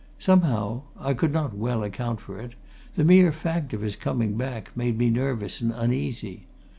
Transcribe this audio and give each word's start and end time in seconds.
Somehow 0.17 0.81
I 0.99 1.13
could 1.13 1.31
not 1.31 1.55
well 1.55 1.83
account 1.83 2.19
for 2.21 2.39
it 2.39 2.53
the 2.95 3.03
mere 3.03 3.31
fact 3.31 3.71
of 3.71 3.81
his 3.81 3.95
coming 3.95 4.33
back 4.35 4.75
made 4.75 4.97
me 4.97 5.11
nervous 5.11 5.61
and 5.61 5.71
uneasy. 5.71 6.47